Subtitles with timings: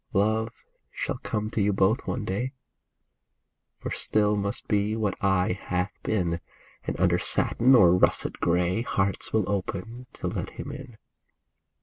[0.13, 0.49] Love
[0.89, 2.53] shall come to you both one day.
[3.77, 6.41] For still must be what aye hath been;
[6.85, 10.97] And under satin or russet gray Hearts will open to let him in.